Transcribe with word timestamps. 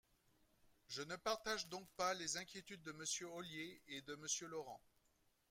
Je 0.87 1.03
ne 1.03 1.15
partage 1.15 1.67
donc 1.67 1.87
pas 1.95 2.15
les 2.15 2.35
inquiétudes 2.35 2.81
de 2.81 2.91
Monsieur 2.93 3.27
Ollier 3.27 3.83
et 3.87 4.01
de 4.01 4.15
Monsieur 4.15 4.47
Laurent. 4.47 4.81